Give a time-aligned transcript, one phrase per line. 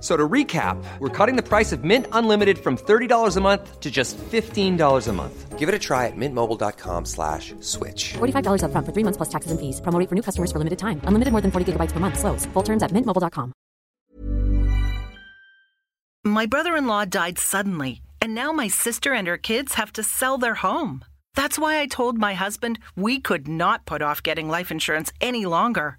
[0.00, 3.90] So to recap, we're cutting the price of Mint Unlimited from $30 a month to
[3.90, 5.58] just $15 a month.
[5.58, 8.12] Give it a try at mintmobile.com slash switch.
[8.18, 9.80] $45 upfront for three months plus taxes and fees.
[9.80, 11.00] Promo rate for new customers for limited time.
[11.02, 12.16] Unlimited more than 40 gigabytes per month.
[12.16, 12.46] Slows.
[12.54, 13.52] Full terms at mintmobile.com.
[16.24, 20.02] My brother in law died suddenly, and now my sister and her kids have to
[20.02, 21.02] sell their home.
[21.34, 25.46] That's why I told my husband we could not put off getting life insurance any
[25.46, 25.98] longer.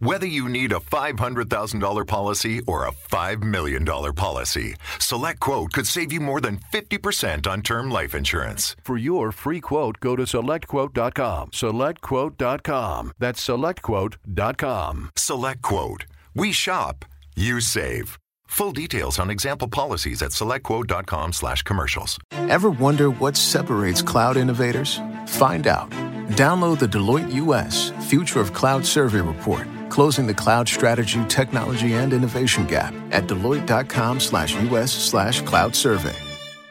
[0.00, 6.20] Whether you need a $500,000 policy or a $5 million policy, SelectQuote could save you
[6.20, 8.76] more than 50% on term life insurance.
[8.84, 11.50] For your free quote, go to selectquote.com.
[11.50, 13.12] Selectquote.com.
[13.18, 15.10] That's selectquote.com.
[15.16, 16.02] SelectQuote.
[16.32, 18.18] We shop, you save.
[18.46, 22.18] Full details on example policies at selectquote.com slash commercials.
[22.48, 25.00] Ever wonder what separates cloud innovators?
[25.26, 25.90] Find out.
[26.36, 29.66] Download the Deloitte US Future of Cloud Survey Report,
[29.98, 36.14] closing the cloud strategy, technology, and innovation gap at deloitte.com slash US slash cloud survey.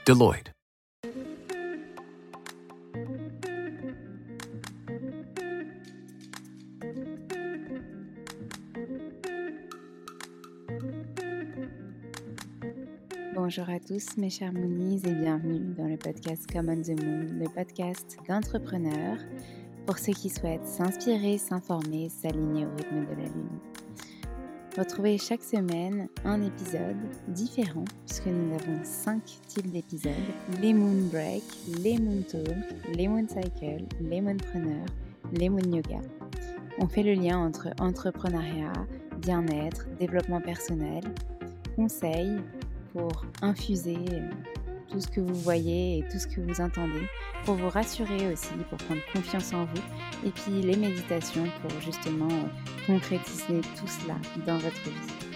[0.05, 0.53] Deloitte.
[13.35, 17.49] Bonjour à tous mes chers Moonies et bienvenue dans le podcast Common the Moon, le
[17.53, 19.19] podcast d'entrepreneurs
[19.87, 23.59] pour ceux qui souhaitent s'inspirer, s'informer, s'aligner au rythme de la Lune.
[24.77, 26.97] Retrouvez chaque semaine un épisode
[27.29, 30.11] différent puisque nous avons cinq types d'épisodes
[30.61, 31.41] les Moon Break,
[31.81, 32.53] les Moon Talk,
[32.93, 34.85] les Moon Cycle, les Moonpreneurs,
[35.31, 36.01] les Moon Yoga.
[36.79, 38.73] On fait le lien entre entrepreneuriat,
[39.21, 41.03] bien-être, développement personnel,
[41.75, 42.37] conseils,
[42.93, 43.97] pour infuser
[44.89, 47.07] tout ce que vous voyez et tout ce que vous entendez,
[47.45, 49.81] pour vous rassurer aussi, pour prendre confiance en vous,
[50.25, 52.29] et puis les méditations pour justement
[52.85, 54.15] concrétiser tout cela
[54.45, 55.27] dans votre vie.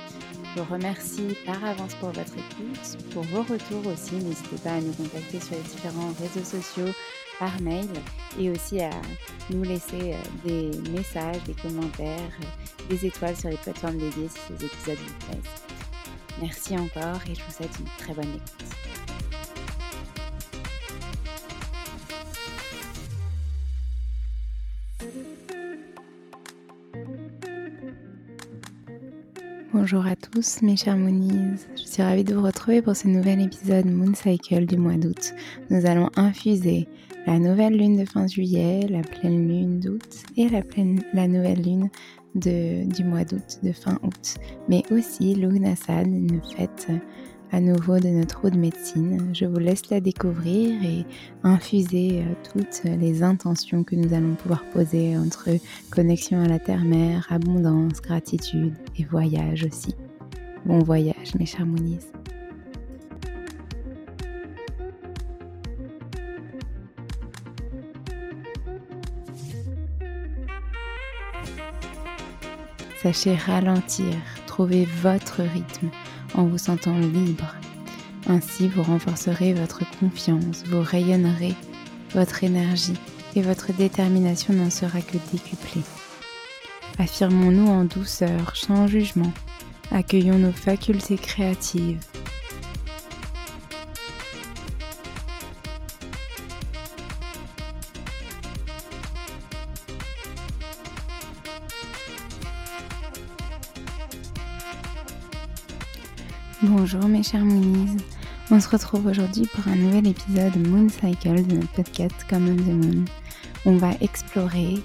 [0.53, 4.15] Je vous remercie par avance pour votre écoute, pour vos retours aussi.
[4.15, 6.93] N'hésitez pas à nous contacter sur les différents réseaux sociaux,
[7.39, 7.87] par mail,
[8.37, 8.91] et aussi à
[9.49, 12.37] nous laisser euh, des messages, des commentaires,
[12.89, 15.51] des étoiles sur les plateformes dédiées si ces épisodes vous plaisent.
[16.41, 18.80] Merci encore et je vous souhaite une très bonne écoute.
[29.81, 33.41] Bonjour à tous mes chers Moonies, je suis ravie de vous retrouver pour ce nouvel
[33.41, 35.33] épisode Moon Cycle du mois d'août.
[35.71, 36.87] Nous allons infuser
[37.25, 41.89] la nouvelle lune de fin juillet, la pleine lune d'août et la, nouvelle lune
[42.35, 44.35] du mois d'août, de fin août,
[44.69, 46.87] mais aussi Lugnasad, une fête
[47.51, 49.29] à nouveau de notre eau de médecine.
[49.33, 51.05] Je vous laisse la découvrir et
[51.43, 55.49] infuser euh, toutes les intentions que nous allons pouvoir poser entre
[55.91, 59.95] connexion à la terre-mère, abondance, gratitude et voyage aussi.
[60.65, 61.99] Bon voyage mes chers Moonies.
[73.01, 74.13] Sachez ralentir,
[74.45, 75.89] trouver votre rythme
[76.35, 77.55] en vous sentant libre.
[78.27, 81.55] Ainsi, vous renforcerez votre confiance, vous rayonnerez,
[82.13, 82.99] votre énergie
[83.35, 85.83] et votre détermination n'en sera que décuplée.
[86.99, 89.31] Affirmons-nous en douceur, sans jugement,
[89.93, 91.99] Accueillons nos facultés créatives.
[106.63, 107.97] Bonjour mes chers Moonies,
[108.51, 112.85] on se retrouve aujourd'hui pour un nouvel épisode Moon Cycle de notre podcast Common the
[112.85, 113.05] Moon.
[113.65, 114.75] On va explorer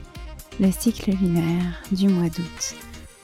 [0.58, 2.74] le cycle lunaire du mois d'août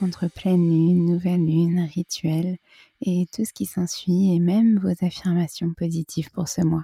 [0.01, 2.57] entre pleine lune, nouvelle lune, rituel
[3.01, 6.83] et tout ce qui s'ensuit et même vos affirmations positives pour ce mois.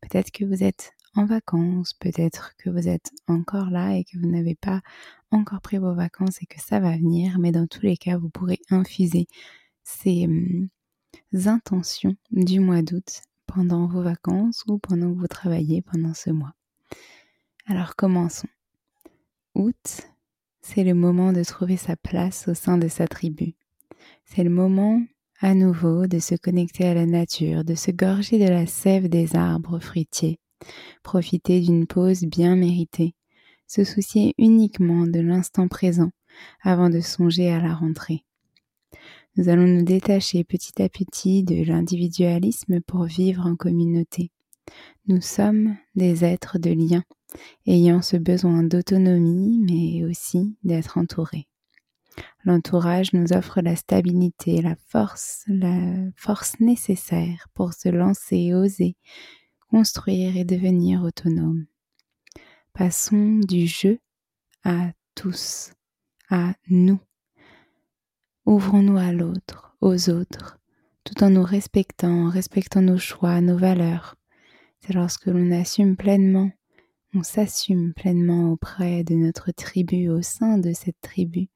[0.00, 4.30] Peut-être que vous êtes en vacances, peut-être que vous êtes encore là et que vous
[4.30, 4.80] n'avez pas
[5.30, 8.30] encore pris vos vacances et que ça va venir, mais dans tous les cas, vous
[8.30, 9.26] pourrez infuser
[9.84, 10.68] ces hum,
[11.34, 16.54] intentions du mois d'août pendant vos vacances ou pendant que vous travaillez pendant ce mois.
[17.66, 18.48] Alors commençons.
[19.54, 20.02] Août,
[20.62, 23.54] c'est le moment de trouver sa place au sein de sa tribu.
[24.24, 25.02] C'est le moment
[25.40, 29.34] à nouveau de se connecter à la nature, de se gorger de la sève des
[29.34, 30.38] arbres fruitiers,
[31.02, 33.14] profiter d'une pause bien méritée,
[33.66, 36.10] se soucier uniquement de l'instant présent
[36.62, 38.24] avant de songer à la rentrée.
[39.36, 44.30] Nous allons nous détacher petit à petit de l'individualisme pour vivre en communauté.
[45.06, 47.02] Nous sommes des êtres de lien
[47.66, 51.48] ayant ce besoin d'autonomie, mais aussi d'être entouré.
[52.44, 55.80] L'entourage nous offre la stabilité, la force, la
[56.14, 58.96] force nécessaire pour se lancer, oser,
[59.70, 61.64] construire et devenir autonome.
[62.74, 63.98] Passons du jeu
[64.62, 65.72] à tous,
[66.28, 67.00] à nous.
[68.46, 70.58] Ouvrons-nous à l'autre, aux autres,
[71.04, 74.16] tout en nous respectant, en respectant nos choix, nos valeurs.
[74.80, 76.50] C'est lorsque l'on assume pleinement
[77.14, 81.48] on s'assume pleinement auprès de notre tribu, au sein de cette tribu,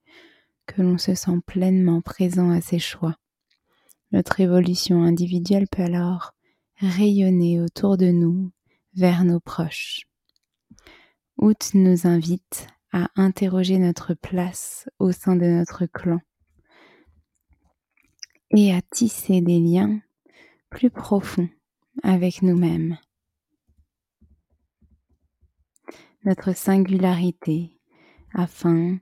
[0.67, 3.17] que l'on se sent pleinement présent à ses choix.
[4.13, 6.35] Notre évolution individuelle peut alors
[6.79, 8.53] rayonner autour de nous,
[8.95, 10.03] vers nos proches.
[11.39, 16.21] Août nous invite à interroger notre place au sein de notre clan
[18.51, 20.01] et à tisser des liens
[20.71, 21.49] plus profonds
[22.03, 22.99] avec nous-mêmes.
[26.27, 27.71] notre singularité
[28.35, 28.99] afin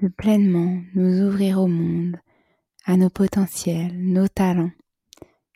[0.00, 2.16] de pleinement nous ouvrir au monde,
[2.84, 4.70] à nos potentiels, nos talents.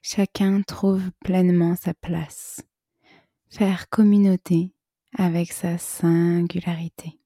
[0.03, 2.62] Chacun trouve pleinement sa place.
[3.50, 4.73] Faire communauté
[5.17, 7.21] avec sa singularité.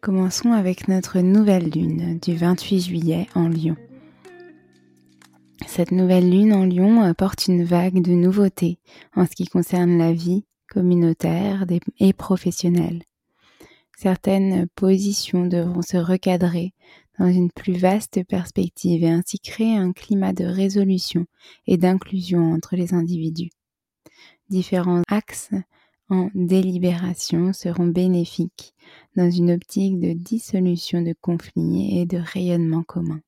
[0.00, 3.76] Commençons avec notre nouvelle lune du 28 juillet en Lyon.
[5.64, 8.78] Cette nouvelle lune en Lyon apporte une vague de nouveautés
[9.14, 11.64] en ce qui concerne la vie, communautaires
[11.98, 13.02] et professionnelles.
[13.96, 16.74] Certaines positions devront se recadrer
[17.18, 21.24] dans une plus vaste perspective et ainsi créer un climat de résolution
[21.66, 23.50] et d'inclusion entre les individus.
[24.50, 25.50] Différents axes
[26.10, 28.74] en délibération seront bénéfiques
[29.16, 33.20] dans une optique de dissolution de conflits et de rayonnement commun.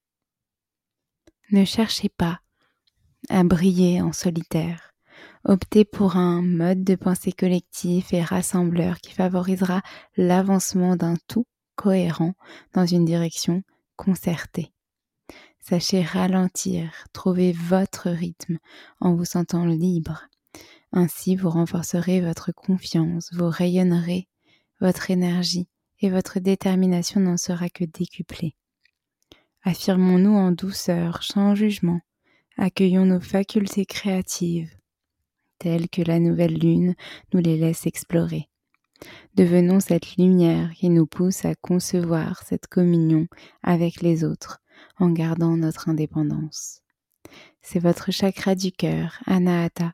[1.50, 2.40] Ne cherchez pas
[3.30, 4.92] à briller en solitaire.
[5.44, 9.80] Optez pour un mode de pensée collectif et rassembleur qui favorisera
[10.18, 12.34] l'avancement d'un tout cohérent
[12.74, 13.62] dans une direction
[13.96, 14.74] concertée.
[15.60, 18.58] Sachez ralentir, trouver votre rythme
[19.00, 20.28] en vous sentant libre.
[20.92, 24.28] Ainsi, vous renforcerez votre confiance, vous rayonnerez,
[24.80, 25.68] votre énergie
[26.00, 28.54] et votre détermination n'en sera que décuplée.
[29.64, 32.00] Affirmons-nous en douceur, sans jugement.
[32.56, 34.70] Accueillons nos facultés créatives
[35.58, 36.94] telles que la nouvelle lune
[37.32, 38.48] nous les laisse explorer.
[39.34, 43.26] Devenons cette lumière qui nous pousse à concevoir cette communion
[43.62, 44.60] avec les autres
[44.98, 46.80] en gardant notre indépendance.
[47.60, 49.92] C'est votre chakra du cœur, Anahata,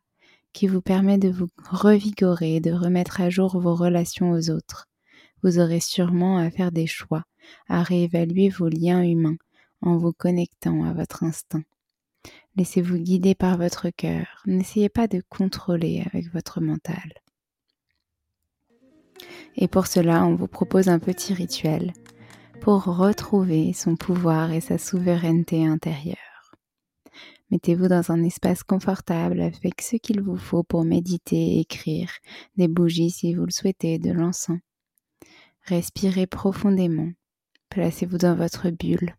[0.52, 4.88] qui vous permet de vous revigorer, de remettre à jour vos relations aux autres.
[5.42, 7.24] Vous aurez sûrement à faire des choix,
[7.68, 9.36] à réévaluer vos liens humains
[9.84, 11.62] en vous connectant à votre instinct.
[12.56, 14.42] Laissez-vous guider par votre cœur.
[14.46, 17.12] N'essayez pas de contrôler avec votre mental.
[19.56, 21.92] Et pour cela, on vous propose un petit rituel
[22.60, 26.16] pour retrouver son pouvoir et sa souveraineté intérieure.
[27.50, 32.10] Mettez-vous dans un espace confortable avec ce qu'il vous faut pour méditer, écrire,
[32.56, 34.58] des bougies si vous le souhaitez, de l'encens.
[35.62, 37.10] Respirez profondément.
[37.68, 39.14] Placez-vous dans votre bulle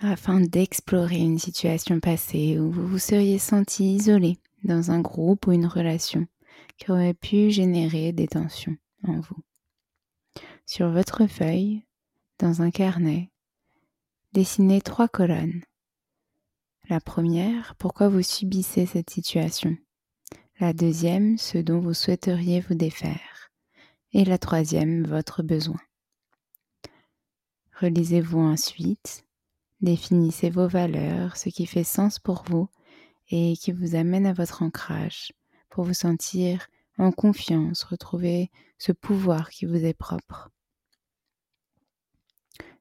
[0.00, 5.52] afin d'explorer une situation passée où vous vous seriez senti isolé dans un groupe ou
[5.52, 6.26] une relation
[6.78, 8.76] qui aurait pu générer des tensions
[9.06, 9.42] en vous.
[10.66, 11.84] Sur votre feuille,
[12.38, 13.30] dans un carnet,
[14.32, 15.62] dessinez trois colonnes.
[16.88, 19.76] La première, pourquoi vous subissez cette situation?
[20.58, 23.50] La deuxième, ce dont vous souhaiteriez vous défaire.
[24.12, 25.80] Et la troisième, votre besoin.
[27.80, 29.24] Relisez-vous ensuite,
[29.80, 32.68] définissez vos valeurs, ce qui fait sens pour vous
[33.30, 35.32] et qui vous amène à votre ancrage
[35.70, 36.66] pour vous sentir
[36.98, 40.50] en confiance, retrouver ce pouvoir qui vous est propre.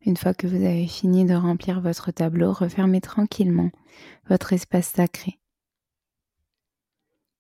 [0.02, 3.70] Une fois que vous avez fini de remplir votre tableau, refermez tranquillement
[4.30, 5.40] votre espace sacré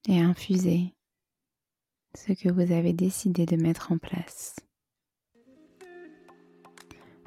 [0.07, 0.93] et infusez
[2.15, 4.55] ce que vous avez décidé de mettre en place.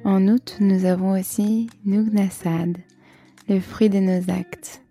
[0.04, 2.76] En août, nous avons aussi Nugnasad,
[3.48, 4.82] le fruit de nos actes.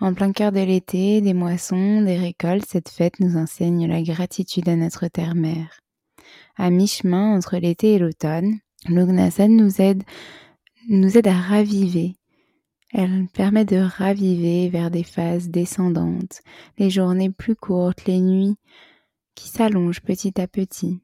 [0.00, 4.68] En plein cœur de l'été, des moissons, des récoltes, cette fête nous enseigne la gratitude
[4.68, 5.80] à notre terre-mère.
[6.56, 10.02] À mi-chemin entre l'été et l'automne, Nugnasad nous aide,
[10.88, 12.16] nous aide à raviver.
[12.92, 16.40] Elle permet de raviver vers des phases descendantes,
[16.78, 18.56] les journées plus courtes, les nuits
[19.36, 21.00] qui s'allongent petit à petit.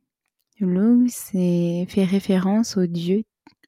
[0.59, 3.23] Lug fait référence au dieu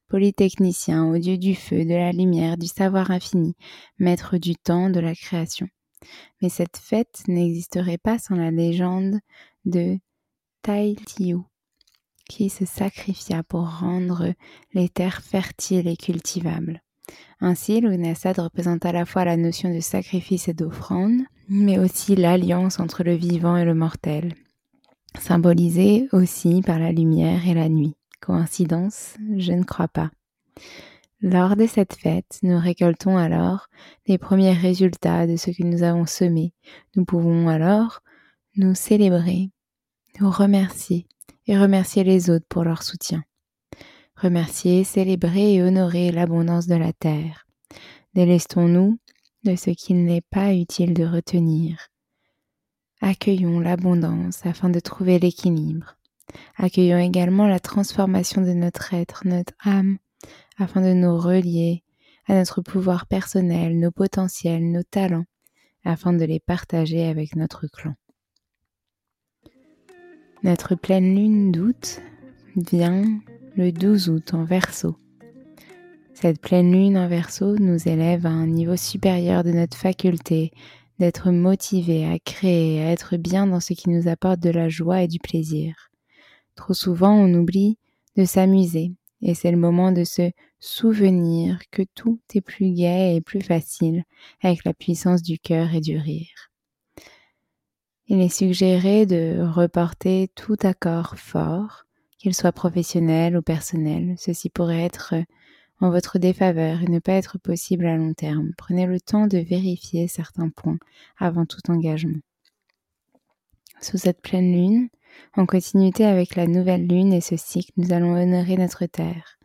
[0.09, 3.55] polytechnicien, au dieu du feu, de la lumière, du savoir infini,
[3.99, 5.67] maître du temps, de la création.
[6.41, 9.19] Mais cette fête n'existerait pas sans la légende
[9.65, 9.97] de
[10.61, 11.45] Taïtiou,
[12.29, 14.33] qui se sacrifia pour rendre
[14.73, 16.81] les terres fertiles et cultivables.
[17.39, 22.79] Ainsi, l'Ugnasad représente à la fois la notion de sacrifice et d'offrande, mais aussi l'alliance
[22.79, 24.33] entre le vivant et le mortel,
[25.19, 27.95] symbolisée aussi par la lumière et la nuit.
[28.19, 29.15] Coïncidence?
[29.37, 30.11] Je ne crois pas.
[31.21, 33.67] Lors de cette fête, nous récoltons alors
[34.05, 36.53] les premiers résultats de ce que nous avons semé.
[36.95, 38.01] Nous pouvons alors
[38.55, 39.49] nous célébrer,
[40.19, 41.07] nous remercier
[41.47, 43.23] et remercier les autres pour leur soutien.
[44.15, 47.47] Remercier, célébrer et honorer l'abondance de la terre.
[48.13, 48.99] Délestons-nous
[49.43, 51.89] de ce qu'il n'est pas utile de retenir.
[53.01, 55.97] Accueillons l'abondance afin de trouver l'équilibre.
[56.55, 59.97] Accueillons également la transformation de notre être, notre âme,
[60.57, 61.83] afin de nous relier
[62.27, 65.25] à notre pouvoir personnel, nos potentiels, nos talents,
[65.85, 67.95] afin de les partager avec notre clan.
[70.43, 72.01] Notre pleine lune d'août
[72.55, 73.03] vient
[73.55, 74.97] le 12 août en verso.
[76.13, 80.51] Cette pleine lune en verso nous élève à un niveau supérieur de notre faculté
[80.99, 85.03] d'être motivé à créer, à être bien dans ce qui nous apporte de la joie
[85.03, 85.86] et du plaisir.
[86.57, 87.77] Trop souvent, on oublie
[88.17, 93.21] de s'amuser et c'est le moment de se souvenir que tout est plus gai et
[93.21, 94.03] plus facile
[94.41, 96.51] avec la puissance du cœur et du rire.
[98.07, 101.85] Il est suggéré de reporter tout accord fort,
[102.17, 104.15] qu'il soit professionnel ou personnel.
[104.17, 105.13] Ceci pourrait être
[105.79, 108.53] en votre défaveur et ne pas être possible à long terme.
[108.57, 110.79] Prenez le temps de vérifier certains points
[111.19, 112.19] avant tout engagement.
[113.79, 114.89] Sous cette pleine lune,
[115.35, 119.37] en continuité avec la nouvelle lune et ce cycle, nous allons honorer notre terre.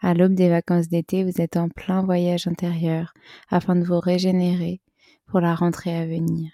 [0.00, 3.14] À l'aube des vacances d'été, vous êtes en plein voyage intérieur
[3.48, 4.80] afin de vous régénérer
[5.26, 6.50] pour la rentrée à venir.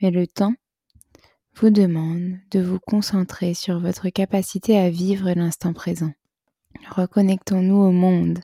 [0.00, 0.54] Mais le temps
[1.56, 6.12] vous demande de vous concentrer sur votre capacité à vivre l'instant présent.
[6.90, 8.38] Reconnectons-nous au monde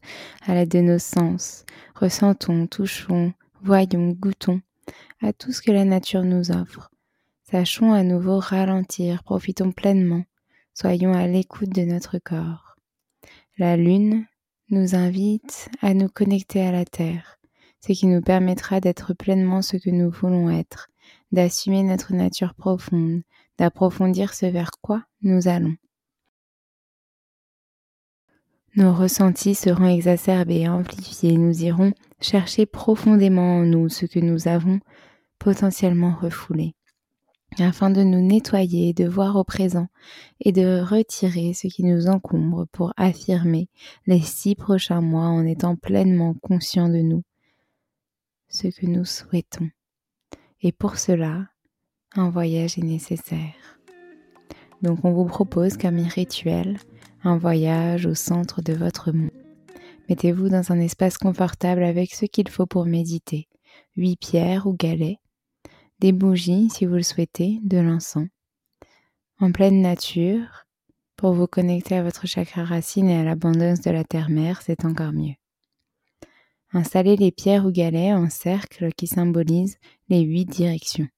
[0.45, 1.65] à l'aide de nos sens.
[1.95, 3.33] Ressentons, touchons,
[3.63, 4.61] voyons, goûtons
[5.23, 6.91] à tout ce que la nature nous offre.
[7.49, 10.25] Sachons à nouveau ralentir, profitons pleinement,
[10.75, 12.75] soyons à l'écoute de notre corps.
[13.57, 14.27] La lune
[14.71, 17.39] nous invite à nous connecter à la terre,
[17.87, 20.89] ce qui nous permettra d'être pleinement ce que nous voulons être,
[21.31, 23.23] d'assumer notre nature profonde,
[23.59, 25.77] d'approfondir ce vers quoi nous allons.
[28.75, 34.49] Nos ressentis seront exacerbés, et amplifiés, nous irons chercher profondément en nous ce que nous
[34.49, 34.81] avons
[35.39, 36.76] potentiellement refoulé
[37.59, 39.89] afin de nous nettoyer, de voir au présent
[40.41, 43.69] et de retirer ce qui nous encombre pour affirmer
[44.07, 47.23] les six prochains mois en étant pleinement conscients de nous,
[48.49, 49.71] ce que nous souhaitons.
[50.63, 51.47] Et pour cela,
[52.15, 53.79] un voyage est nécessaire.
[54.83, 56.79] Donc on vous propose comme rituel
[57.25, 59.31] un voyage au centre de votre monde.
[60.09, 63.49] Mettez-vous dans un espace confortable avec ce qu'il faut pour méditer,
[63.97, 65.19] huit pierres ou galets,
[66.01, 68.29] des bougies si vous le souhaitez, de l'encens.
[69.39, 70.67] En pleine nature,
[71.17, 75.13] pour vous connecter à votre chakra racine et à l'abondance de la terre-mère, c'est encore
[75.13, 75.35] mieux.
[76.73, 81.09] Installez les pierres ou galets en cercle qui symbolisent les huit directions.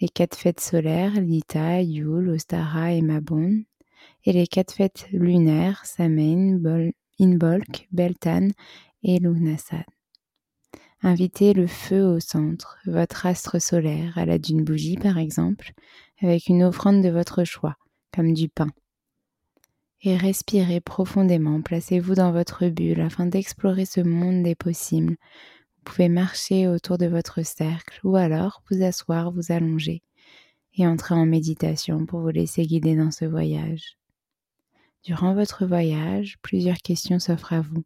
[0.00, 3.64] Les quatre fêtes solaires, Lita, Yule, Ostara et Mabon,
[4.24, 8.52] et les quatre fêtes lunaires, Samhain, Bol Inbolk, Beltane
[9.02, 9.97] et Lughnasadh.
[11.02, 15.72] Invitez le feu au centre, votre astre solaire, à la d'une bougie par exemple,
[16.20, 17.76] avec une offrande de votre choix,
[18.12, 18.68] comme du pain.
[20.02, 25.16] Et respirez profondément, placez-vous dans votre bulle afin d'explorer ce monde des possibles.
[25.76, 30.02] Vous pouvez marcher autour de votre cercle ou alors vous asseoir, vous allonger
[30.76, 33.98] et entrer en méditation pour vous laisser guider dans ce voyage.
[35.04, 37.84] Durant votre voyage, plusieurs questions s'offrent à vous.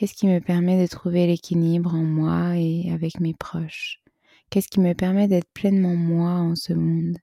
[0.00, 4.00] Qu'est-ce qui me permet de trouver l'équilibre en moi et avec mes proches?
[4.48, 7.18] Qu'est-ce qui me permet d'être pleinement moi en ce monde?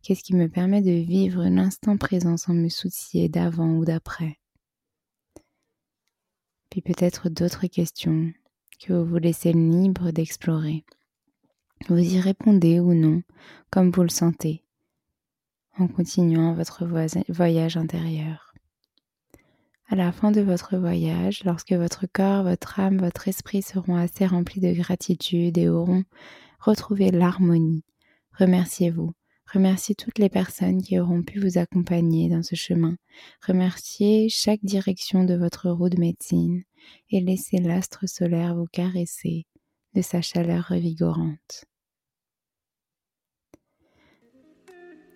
[0.00, 4.38] Qu'est-ce qui me permet de vivre l'instant présent sans me soucier d'avant ou d'après?
[6.70, 8.32] Puis peut-être d'autres questions
[8.80, 10.86] que vous vous laissez libre d'explorer.
[11.90, 13.24] Vous y répondez ou non,
[13.68, 14.64] comme vous le sentez,
[15.76, 16.86] en continuant votre
[17.28, 18.45] voyage intérieur.
[19.88, 24.26] À la fin de votre voyage, lorsque votre corps, votre âme, votre esprit seront assez
[24.26, 26.02] remplis de gratitude et auront
[26.58, 27.84] retrouvé l'harmonie,
[28.32, 29.12] remerciez-vous.
[29.52, 32.96] Remerciez toutes les personnes qui auront pu vous accompagner dans ce chemin.
[33.46, 36.64] Remerciez chaque direction de votre roue de médecine
[37.10, 39.46] et laissez l'astre solaire vous caresser
[39.94, 41.64] de sa chaleur revigorante.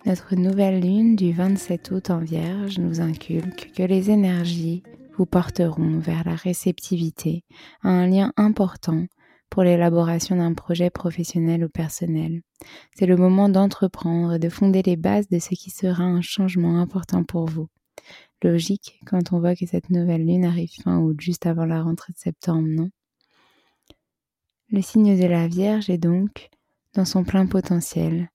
[0.03, 4.81] Notre nouvelle lune du 27 août en Vierge nous inculque que les énergies
[5.15, 7.43] vous porteront vers la réceptivité
[7.83, 9.05] un lien important
[9.51, 12.41] pour l'élaboration d'un projet professionnel ou personnel.
[12.95, 16.79] C'est le moment d'entreprendre et de fonder les bases de ce qui sera un changement
[16.79, 17.67] important pour vous.
[18.41, 22.13] Logique quand on voit que cette nouvelle lune arrive fin août, juste avant la rentrée
[22.13, 22.89] de septembre, non?
[24.71, 26.49] Le signe de la Vierge est donc
[26.95, 28.29] dans son plein potentiel,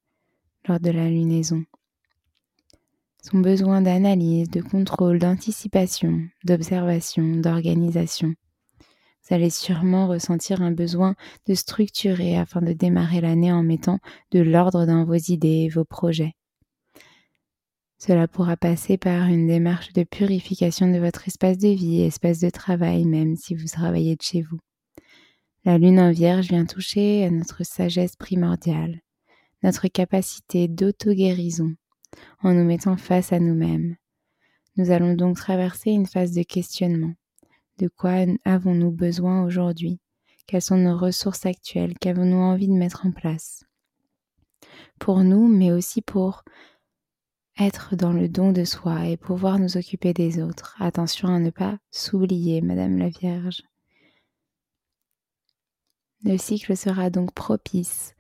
[0.69, 1.65] lors de la lunaison.
[3.23, 8.35] Son besoin d'analyse, de contrôle, d'anticipation, d'observation, d'organisation.
[8.79, 11.17] Vous allez sûrement ressentir un besoin
[11.49, 13.99] de structurer afin de démarrer l'année en mettant
[14.31, 16.35] de l'ordre dans vos idées et vos projets.
[17.99, 22.51] Cela pourra passer par une démarche de purification de votre espace de vie, espace de
[22.51, 24.61] travail même si vous travaillez de chez vous.
[25.65, 29.01] La lune en vierge vient toucher à notre sagesse primordiale,
[29.67, 31.75] notre capacité d'auto-guérison
[32.45, 33.97] en nous mettant face à nous-mêmes.
[34.77, 37.15] Nous allons donc traverser une phase de questionnement.
[37.79, 39.99] De quoi avons-nous besoin aujourd'hui?
[40.47, 41.99] Quelles sont nos ressources actuelles?
[41.99, 43.65] Qu'avons-nous envie de mettre en place?
[45.01, 46.45] Pour nous, mais aussi pour
[47.59, 50.77] être dans le don de soi et pouvoir nous occuper des autres.
[50.79, 53.63] Attention à ne pas s'oublier, Madame la Vierge.
[56.23, 58.16] Le cycle sera donc propice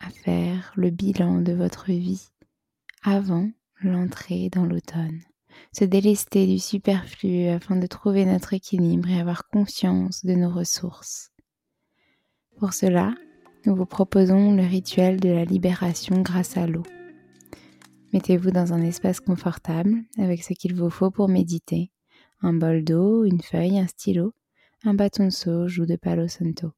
[0.00, 2.28] à faire le bilan de votre vie
[3.02, 3.48] avant
[3.82, 5.20] l'entrée dans l'automne.
[5.72, 11.30] Se délester du superflu afin de trouver notre équilibre et avoir conscience de nos ressources.
[12.58, 13.14] Pour cela,
[13.64, 16.84] nous vous proposons le rituel de la libération grâce à l'eau.
[18.12, 21.90] Mettez-vous dans un espace confortable avec ce qu'il vous faut pour méditer.
[22.40, 24.32] Un bol d'eau, une feuille, un stylo,
[24.84, 26.72] un bâton de sauge ou de palo santo.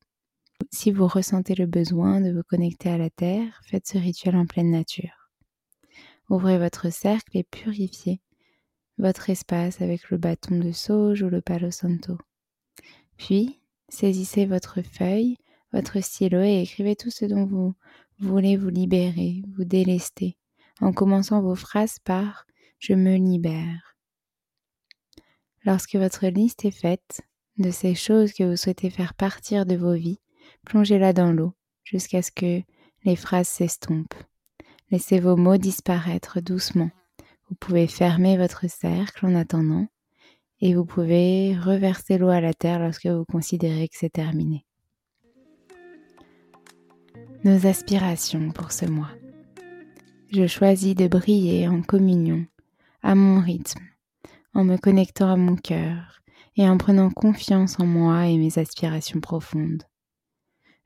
[0.70, 4.44] Si vous ressentez le besoin de vous connecter à la Terre, faites ce rituel en
[4.44, 5.30] pleine nature.
[6.28, 8.20] Ouvrez votre cercle et purifiez
[8.98, 12.18] votre espace avec le bâton de sauge ou le palo santo.
[13.16, 15.36] Puis, saisissez votre feuille,
[15.72, 17.74] votre stylo et écrivez tout ce dont vous
[18.18, 20.36] voulez vous libérer, vous délester,
[20.80, 22.44] en commençant vos phrases par
[22.78, 23.96] Je me libère.
[25.64, 27.22] Lorsque votre liste est faite
[27.56, 30.20] de ces choses que vous souhaitez faire partir de vos vies,
[30.68, 32.60] Plongez-la dans l'eau jusqu'à ce que
[33.04, 34.22] les phrases s'estompent.
[34.90, 36.90] Laissez vos mots disparaître doucement.
[37.48, 39.86] Vous pouvez fermer votre cercle en attendant
[40.60, 44.66] et vous pouvez reverser l'eau à la terre lorsque vous considérez que c'est terminé.
[47.44, 49.12] Nos aspirations pour ce mois.
[50.30, 52.44] Je choisis de briller en communion,
[53.02, 53.86] à mon rythme,
[54.52, 56.20] en me connectant à mon cœur
[56.56, 59.84] et en prenant confiance en moi et mes aspirations profondes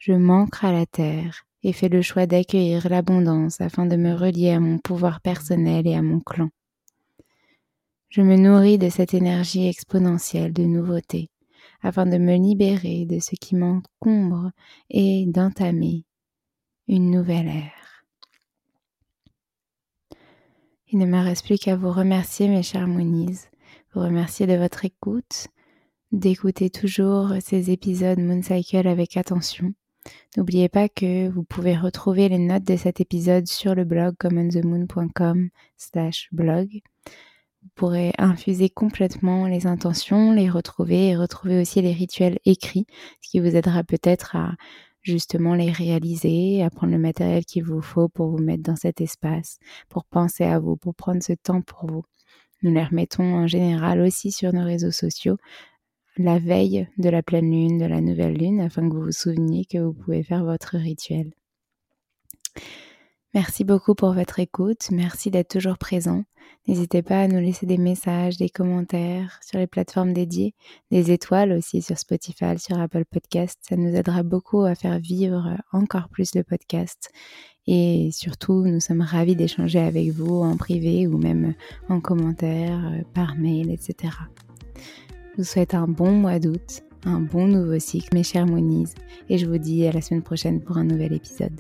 [0.05, 4.51] je m'ancre à la terre et fais le choix d'accueillir l'abondance afin de me relier
[4.51, 6.49] à mon pouvoir personnel et à mon clan.
[8.09, 11.31] Je me nourris de cette énergie exponentielle de nouveauté
[11.83, 14.51] afin de me libérer de ce qui m'encombre
[14.91, 16.05] et d'entamer
[16.89, 18.05] une nouvelle ère.
[20.89, 23.51] Il ne me reste plus qu'à vous remercier, mes chers Moniz,
[23.95, 25.47] vous remercier de votre écoute,
[26.11, 29.73] d'écouter toujours ces épisodes Moon Cycle avec attention
[30.37, 35.51] N'oubliez pas que vous pouvez retrouver les notes de cet épisode sur le blog commonthemoon.com
[35.77, 36.69] slash blog.
[37.63, 42.87] vous pourrez infuser complètement les intentions, les retrouver et retrouver aussi les rituels écrits,
[43.21, 44.55] ce qui vous aidera peut-être à
[45.03, 49.01] justement les réaliser, à prendre le matériel qu'il vous faut pour vous mettre dans cet
[49.01, 52.05] espace, pour penser à vous, pour prendre ce temps pour vous.
[52.63, 55.37] Nous les remettons en général aussi sur nos réseaux sociaux
[56.17, 59.65] la veille de la pleine lune, de la nouvelle lune, afin que vous vous souveniez
[59.65, 61.33] que vous pouvez faire votre rituel.
[63.35, 66.25] Merci beaucoup pour votre écoute, merci d'être toujours présent.
[66.69, 70.55] N'hésitez pas à nous laisser des messages, des commentaires sur les plateformes dédiées,
[70.91, 73.59] des étoiles aussi sur Spotify, sur Apple Podcast.
[73.63, 77.11] Ça nous aidera beaucoup à faire vivre encore plus le podcast.
[77.67, 81.55] Et surtout, nous sommes ravis d'échanger avec vous en privé ou même
[81.89, 84.13] en commentaire, euh, par mail, etc.
[85.33, 88.91] Je vous souhaite un bon mois d'août, un bon nouveau cycle, mes chers Monies,
[89.31, 91.59] et je vous dis à la semaine prochaine pour un nouvel épisode.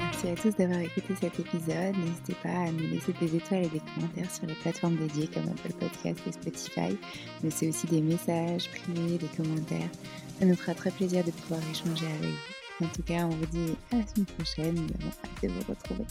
[0.00, 1.94] Merci à tous d'avoir écouté cet épisode.
[1.94, 5.50] N'hésitez pas à nous laisser des étoiles et des commentaires sur les plateformes dédiées comme
[5.50, 6.96] Apple Podcast et Spotify.
[7.44, 9.90] Mais c'est aussi des messages privés, des commentaires.
[10.38, 12.65] Ça nous fera très plaisir de pouvoir échanger avec vous.
[12.82, 14.74] En tout cas, on vous dit à la semaine prochaine.
[14.74, 16.04] Nous avons hâte de vous retrouver.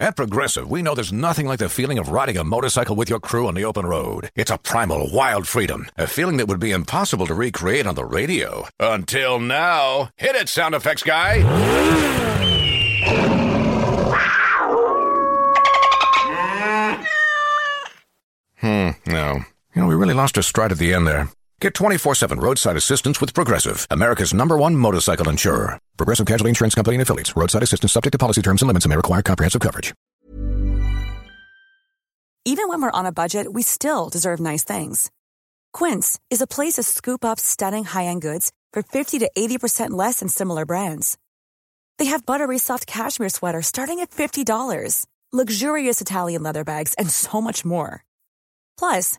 [0.00, 3.20] At Progressive, we know there's nothing like the feeling of riding a motorcycle with your
[3.20, 4.30] crew on the open road.
[4.34, 8.06] It's a primal, wild freedom, a feeling that would be impossible to recreate on the
[8.06, 8.66] radio.
[8.80, 10.08] Until now.
[10.16, 11.42] Hit it, sound effects guy!
[18.56, 19.40] Hmm, no.
[19.74, 21.28] You know, we really lost our stride at the end there.
[21.60, 25.78] Get 24 7 roadside assistance with Progressive, America's number one motorcycle insurer.
[25.98, 27.36] Progressive Casualty Insurance Company and affiliates.
[27.36, 29.92] Roadside assistance subject to policy terms and limits and may require comprehensive coverage.
[32.46, 35.10] Even when we're on a budget, we still deserve nice things.
[35.74, 39.90] Quince is a place to scoop up stunning high end goods for 50 to 80%
[39.90, 41.18] less than similar brands.
[41.98, 47.42] They have buttery soft cashmere sweaters starting at $50, luxurious Italian leather bags, and so
[47.42, 48.02] much more.
[48.78, 49.18] Plus,